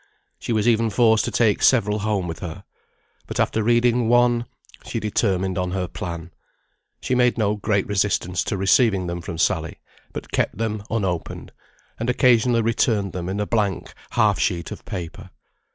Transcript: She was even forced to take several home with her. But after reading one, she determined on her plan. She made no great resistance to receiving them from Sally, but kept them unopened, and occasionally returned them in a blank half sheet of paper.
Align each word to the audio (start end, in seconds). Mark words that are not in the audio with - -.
She 0.39 0.51
was 0.51 0.67
even 0.67 0.89
forced 0.89 1.25
to 1.25 1.31
take 1.31 1.61
several 1.61 1.99
home 1.99 2.27
with 2.27 2.39
her. 2.39 2.63
But 3.27 3.39
after 3.39 3.61
reading 3.61 4.09
one, 4.09 4.47
she 4.83 4.99
determined 4.99 5.59
on 5.59 5.69
her 5.73 5.87
plan. 5.87 6.31
She 7.01 7.13
made 7.13 7.37
no 7.37 7.55
great 7.55 7.85
resistance 7.85 8.43
to 8.45 8.57
receiving 8.57 9.05
them 9.05 9.21
from 9.21 9.37
Sally, 9.37 9.77
but 10.11 10.31
kept 10.31 10.57
them 10.57 10.81
unopened, 10.89 11.51
and 11.99 12.09
occasionally 12.09 12.63
returned 12.63 13.13
them 13.13 13.29
in 13.29 13.39
a 13.39 13.45
blank 13.45 13.93
half 14.09 14.39
sheet 14.39 14.71
of 14.71 14.85
paper. 14.85 15.29